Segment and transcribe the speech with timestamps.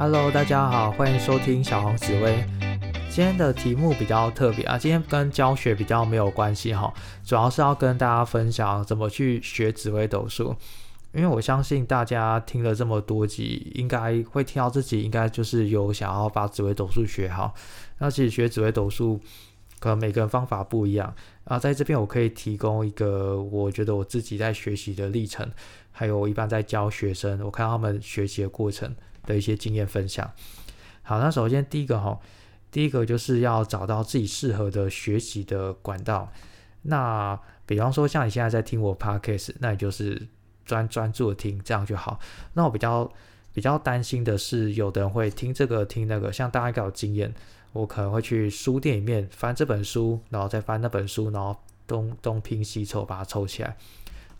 [0.00, 2.44] Hello，大家好，欢迎收听小黄紫薇。
[3.10, 6.94] 今天的题目比较特别啊，今天跟教学比较没有关系哈，
[7.24, 10.54] 主要是要跟大家分享怎么去学紫薇斗数。
[11.12, 17.52] 因为我相信大家听了这么多集，应该会听到自己应该就是有想要把紫薇斗数学好。
[17.98, 19.18] 那其实学紫薇斗数，
[19.80, 21.12] 可能每个人方法不一样
[21.42, 21.58] 啊。
[21.58, 25.50] 在这边我可以提供一个我觉得我自己在学习的历程，
[25.90, 28.94] 还有我一般在教学生，我看他们学习的过程。
[29.28, 30.32] 的一些经验分享。
[31.02, 32.18] 好，那首先第一个哈，
[32.70, 36.32] 第一个就是要找到自己适合的学习的管道。
[36.82, 40.26] 那比方说像你现在在听我 podcast，那你就是
[40.64, 42.18] 专专注的听，这样就好。
[42.54, 43.10] 那我比较
[43.52, 47.34] 比较担心的是，有的人会听这个听那个，像大家应该有经验，
[47.72, 51.56] 我可能会去书店里面翻这本书，然后再翻那本书，然后
[51.86, 53.76] 东东拼西凑把它凑起来。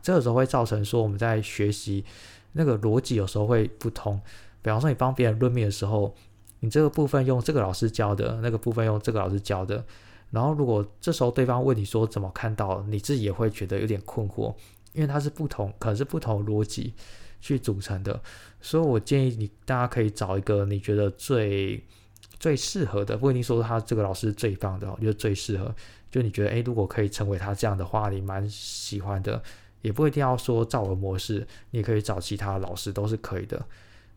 [0.00, 2.04] 这个时候会造成说我们在学习
[2.52, 4.20] 那个逻辑有时候会不通。
[4.62, 6.14] 比方说，你帮别人论命的时候，
[6.60, 9.84] 你这个部分用这个老师教的，那个部分用这个老师教的，
[10.30, 14.54] 然后如果这时候对方问你说怎么看到，你自己也会觉得有点困惑，
[14.92, 16.92] 因为它是不同，可能是不同逻辑
[17.40, 18.20] 去组成的。
[18.60, 21.82] 所以我建议你，大家可以找一个你觉得最
[22.40, 25.72] 最适合的，不一定说他这个老师最棒的，就最适合，
[26.10, 29.40] 就你觉得诶，如果可以成为他这样的话，你蛮喜欢的，
[29.82, 33.64] 也不一定要说照我模式，你可以找其他老师都是可以的。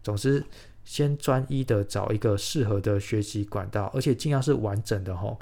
[0.04, 0.44] 总之，
[0.84, 5.40] 先专一的找一个适合的学习管道，而且尽量是完整的吼。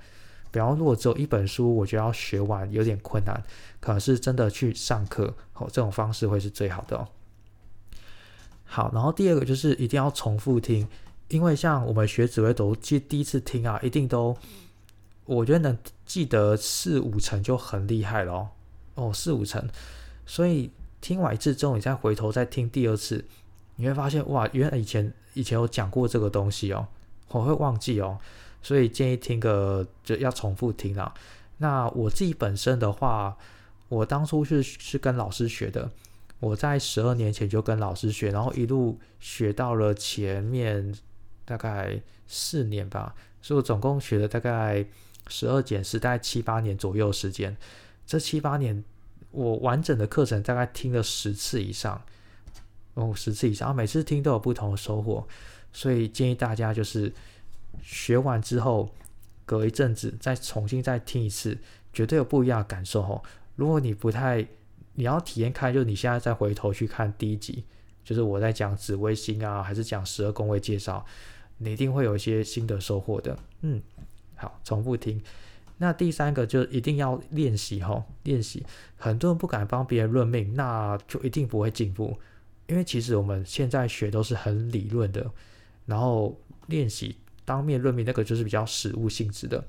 [0.52, 3.44] 比方如果只有一本书，我觉得要学完有点困难，
[3.80, 7.08] 可能是真的去上课吼，这种方式会是最好的哦。
[8.66, 10.88] 好，然后第二个就是一定要重复听，
[11.28, 14.36] 因为像我们学紫微斗，其实第一次听啊，一定都
[15.26, 18.50] 我觉得能记得四五成就很厉害了哦。
[18.96, 19.70] 哦，四五成，
[20.26, 23.24] 所以听完一次之后，你再回头再听第二次。
[23.80, 26.86] 你会发现哇，原来以前以前有讲过这个东西哦，
[27.30, 28.20] 我会忘记哦，
[28.62, 31.14] 所以建议听个就要重复听啦。
[31.60, 33.38] 那我自己本身的话，
[33.88, 35.90] 我当初是是跟老师学的，
[36.42, 40.94] 我在十二年前就跟老师学，然后一路学到了前面
[41.46, 44.86] 大概四年吧，所以我总共学了大概
[45.30, 47.56] 十二减十，大概七八年左右时间。
[48.06, 48.84] 这七八年
[49.32, 52.02] 我完整的课程大概听了十次以上。
[53.00, 55.26] 哦，十次以上，每次听都有不同的收获，
[55.72, 57.12] 所以建议大家就是
[57.82, 58.94] 学完之后，
[59.46, 61.58] 隔一阵子再重新再听一次，
[61.94, 63.24] 绝对有不一样的感受哦。
[63.56, 64.46] 如果你不太，
[64.96, 67.64] 你要体验看，就是你现在再回头去看第一集，
[68.04, 71.06] 就是我在讲紫微星啊，还是讲十二宫位介绍，
[71.60, 73.40] 你一定会有一些新的收获的。
[73.62, 73.82] 嗯，
[74.36, 75.22] 好，重复听。
[75.78, 78.66] 那第三个就一定要练习吼，练习。
[78.98, 82.20] 很多人不敢帮别人论命，那就一定不会进步。
[82.70, 85.30] 因为其实我们现在学都是很理论的，
[85.88, 89.66] 然后练习当面论命那个就是比较实物性质的，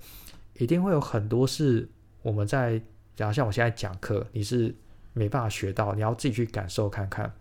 [0.58, 1.88] 一定会有很多是
[2.20, 2.78] 我们在，
[3.16, 4.74] 假如像我现在讲课，你是
[5.14, 7.34] 没办法学到，你要自己去感受看看。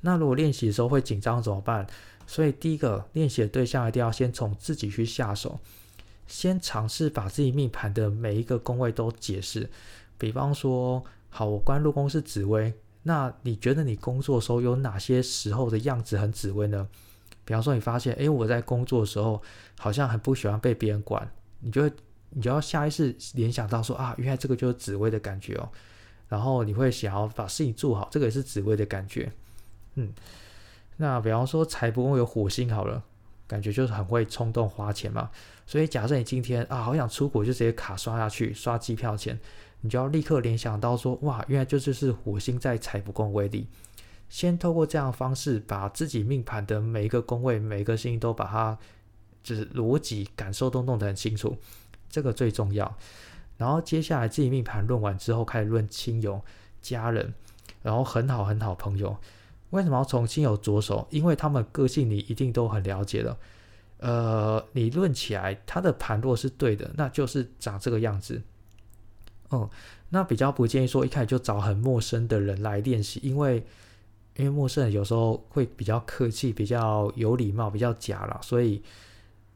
[0.00, 1.86] 那如果练习的时候会紧张怎么办？
[2.26, 5.60] 所以第一个练习的对象一定要先从自己去下手，
[6.26, 9.70] 先尝试把自己命盘的每一个宫位都解释。
[10.18, 12.74] 比方说，好，我官禄宫是紫薇。
[13.08, 16.88] 那你觉得你工作的时候有哪些时候的样子很紫薇呢？
[17.44, 19.40] 比方说你发现，诶，我在工作的时候
[19.78, 21.30] 好像很不喜欢被别人管，
[21.60, 21.92] 你就会
[22.30, 25.68] 你就要下意识联想到说啊，原来这个就是紫薇的感觉哦。
[26.28, 29.30] 然后你会想要把事情做好，这个也是紫薇的感觉。
[29.94, 30.12] 嗯，
[30.96, 33.00] 那比方说财帛宫有火星好了，
[33.46, 35.30] 感觉就是很会冲动花钱嘛。
[35.64, 39.38] 所以假设你今天啊好想出国，就直接卡刷下去刷机票钱。
[39.80, 43.66] 你就要立刻联想到说，哇，原来这就是火星在财帛宫位里。
[44.28, 48.76] 先透过这样的方式，把自己命盘的每一个宫位、每一个星都把它，
[49.42, 51.56] 就是逻辑感受都弄得很清楚，
[52.10, 52.96] 这个最重要。
[53.56, 56.42] 然后接下来自己命盘论完之后，开始论亲友、
[56.82, 57.32] 家人，
[57.82, 59.16] 然后很好很好朋友。
[59.70, 61.06] 为什么要从亲友着手？
[61.10, 63.38] 因为他们个性你一定都很了解了。
[63.98, 68.42] 呃，你论起来，他的盘若是对的，那就是长这个样子。
[69.50, 69.68] 嗯，
[70.08, 73.64] 那比较不建议说一开始就找很陌生的人来练习，因为
[74.36, 78.82] 因为陌生人有时候会比较客气、比较有礼貌、比较假了，所以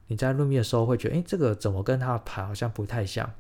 [0.07, 3.31] 你在论面的时候会觉得，哎，这个怎么跟他的盘好像不太像？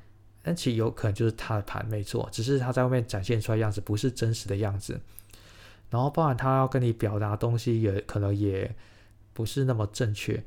[0.42, 5.00] 但其实有可能就是他的盘没错，只是他在外面展现出来样子不是真实的样子。
[5.90, 8.74] 然后包含他要跟你表达东西，也可能也
[9.32, 10.42] 不是那么正确。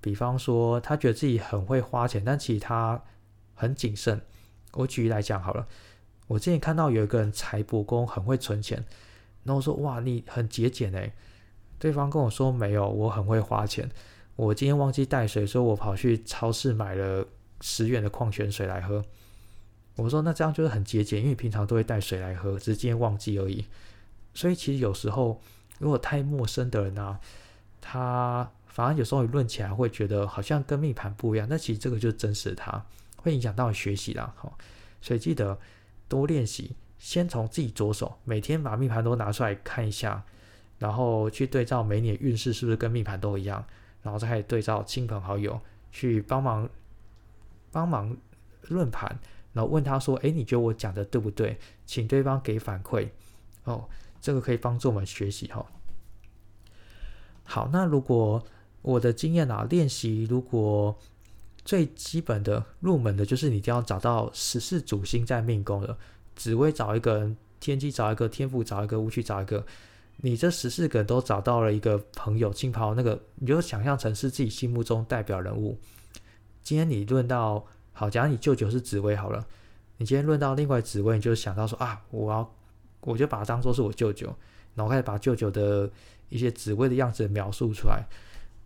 [0.00, 3.02] 比方说，他觉得自己很会花钱，但其实他
[3.54, 4.20] 很谨慎。
[4.72, 5.66] 我举例来讲好了，
[6.26, 8.84] 我之前看到有一个人财帛宫很会存钱，
[9.44, 11.12] 然后说哇你很节俭哎，
[11.78, 13.90] 对方跟我说没有，我很会花钱。
[14.36, 17.26] 我今天忘记带水，所以我跑去超市买了
[17.60, 19.04] 十元的矿泉水来喝。
[19.96, 23.66] 我说那这样就是很节俭，因为平常都会带水来喝，只是今天忘记而已。
[24.32, 25.42] 所以其实有时候
[25.78, 27.20] 如果太陌生的人啊，
[27.82, 31.46] 他反而有时候论起来会觉得好像跟命盘不一样。
[31.50, 32.82] 那其实这个就是真实的他，
[33.22, 34.34] 会影响到学习啦。
[34.36, 34.58] 好，
[35.00, 35.58] 所以记得
[36.08, 40.24] 多练习，先从自己着手，每天把命盘都拿出来看一下。
[40.78, 43.62] 然后去对照每年运势是不是跟命盘都一样，
[44.00, 45.60] 然后再对照亲朋好友
[45.92, 46.66] 去帮忙
[47.70, 48.16] 帮忙
[48.62, 49.20] 论盘，
[49.52, 53.10] 然后问他说：“哎，你觉得我讲的对不对？”请对方给反馈
[53.64, 53.86] 哦，
[54.22, 55.66] 这个可以帮助我们学习哈。
[57.44, 58.42] 好，那如果
[58.80, 60.98] 我的经验啊，练习如果
[61.64, 65.96] 最基本的入门的就是你一定要找到十四主星在命宫的，
[66.34, 69.64] 紫薇找一个人，天机找一个，天赋找一个，武曲找一个。
[70.22, 75.78] 你这十四个都找到了一个朋友亲朋，那个你就想象成是自己心目中代表人物。
[76.62, 79.46] 今天你论到好，假如你舅舅是紫薇好了，
[79.96, 82.54] 你今天论到另外紫薇，你就想到说啊，我要
[83.00, 84.26] 我就把它当做是我舅舅，
[84.74, 85.90] 然后开始把舅舅的
[86.28, 88.04] 一些紫薇的样子描述出来，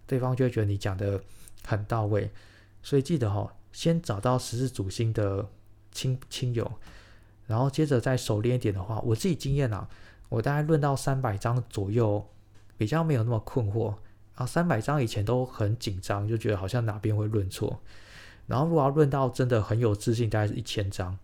[0.06, 1.20] 对方就会觉得你讲的
[1.64, 2.30] 很到位。
[2.84, 5.48] 所以记得哈，先找到十字主星的
[5.90, 6.70] 亲亲友，
[7.46, 9.88] 然后接着再熟练一点的话，我自己经验啊。
[10.28, 12.28] 我大概论到三百张左右，
[12.76, 13.94] 比较没有那么困惑
[14.34, 14.44] 啊。
[14.44, 17.80] 三百张以前都很紧张，就觉得好像哪边会论错。
[18.46, 21.18] 然后如果要论到真的很有自信，大概是一千张。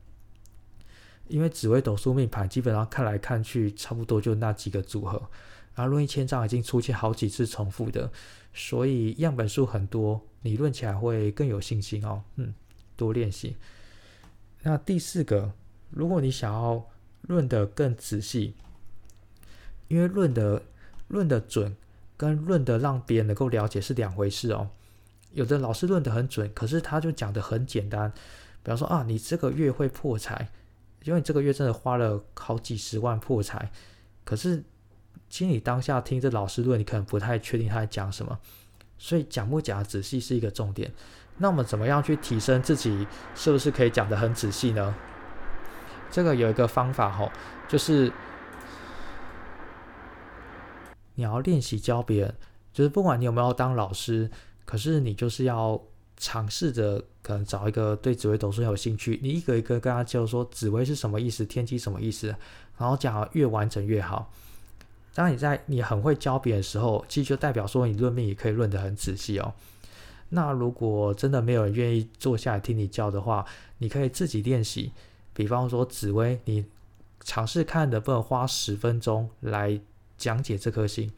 [1.28, 5.30] 因为紫微斗数命盘基本上看来看去差不多就那几个组合，
[5.74, 8.10] 然后论一千张已经出现好几次重复的，
[8.52, 12.22] 所以样本数很多，你论起来会更有信心哦。
[12.36, 12.54] 嗯，
[12.96, 13.56] 多练习。
[14.62, 15.52] 那第四个，
[15.90, 16.88] 如果你想要
[17.22, 18.54] 论得更仔细。
[19.88, 20.62] 因为论的
[21.08, 21.76] 论的准，
[22.16, 24.70] 跟论的让别人能够了解是两回事哦。
[25.32, 28.12] 有的老师论的很准，可是他就讲的很简单。
[28.62, 30.48] 比方说啊，你这个月会破财，
[31.02, 33.72] 因为你这个月真的花了好几十万破财。
[34.24, 34.62] 可是，
[35.28, 38.38] 其实你当下听这老师论，你可能不太确定他在讲什么。
[39.00, 40.92] 所以讲不讲仔细是一个重点。
[41.38, 44.94] 那我们怎么样去提升自己，是不是可以讲的很仔细呢？
[46.10, 47.32] 这个有一个方法哈，
[47.66, 48.12] 就是。
[51.16, 52.34] 你要练习教别人，
[52.72, 54.30] 就是不管你有没有当老师，
[54.64, 55.78] 可是你就是要
[56.16, 62.34] 尝试着可能找一个对紫微斗数有兴趣，你一个一个跟他教说紫微是什么意思，天机什么意思，
[62.78, 64.32] 然后讲越完整越好。
[65.14, 69.54] 当你在你很会教别人的时候，其实就代表说你论命也可以论得很仔细哦。
[70.30, 73.44] 那如果真的没有人愿意坐下来听你教的话，
[73.78, 74.92] 你可以自己练习。
[75.34, 76.64] 比方说紫薇，你
[77.22, 79.80] 尝试看能不能花十分钟来。
[80.20, 81.10] 讲解这颗星，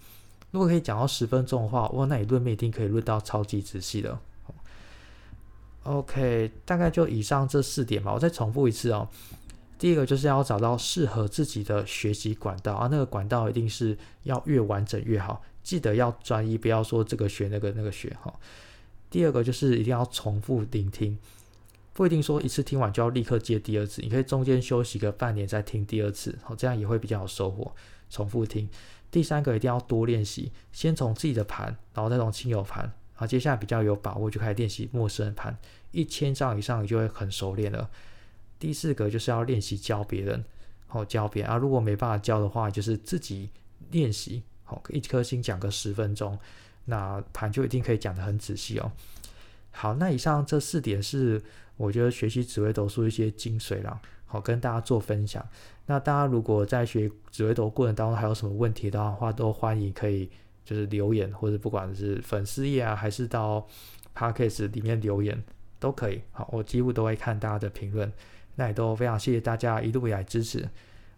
[0.53, 4.17] 如果可以讲到十分钟的话，哇，那你论命一定可以论到超级仔细的。
[5.83, 9.09] OK，大概就以上这四点吧，我再重复一次哦。
[9.83, 18.33] 第一个就是要找到适合自己的学习管道啊，那个管道一定是要越完整越好，记得要专一，不要说这个学那个那个学哈。
[19.11, 21.19] 第二个就是一定要重复聆听，
[21.95, 27.73] 不一定说一次听完就要立刻接第二次，你可以中间休息个半年再听第二次，好，这样也会比较有收获。
[28.09, 28.69] 重复听，
[29.11, 35.59] 第三个一定要多练习，先从自己的盘，然后再从亲友盘，然后接下来比较有把握就开始练习陌生人盘，
[35.91, 37.91] 一千张以上你就会很熟练了。
[38.63, 40.45] 第四个就是要练习教别人，
[40.87, 43.51] 好教别人啊，如果没办法教的话，就是自己
[43.91, 46.39] 练习，好一颗心讲个十分钟，
[46.85, 48.93] 那盘就一定可以讲得很仔细哦。
[49.73, 51.43] 好，那以上这四点是
[51.77, 54.01] 我觉得学习紫微斗数一些精髓了。
[54.27, 55.45] 好，跟大家做分享。
[55.87, 60.31] 那大家如果在学紫微斗过程当中还有什么问题的话，都欢迎可以
[60.65, 63.67] 就是留言，或者不管是粉丝页啊，还是到
[64.15, 65.43] p a c k a g e 里面留言
[65.81, 66.23] 都可以。
[66.31, 68.11] 好，我几乎都会看大家的评论。
[68.57, 70.69] 那也都非常谢谢大家一路以来支持。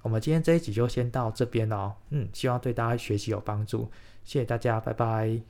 [0.02, 1.94] 我们今天这一集就先到这边了。
[2.10, 3.90] 嗯，希望对大家学习有帮助。
[4.22, 5.40] 谢谢大家，拜拜。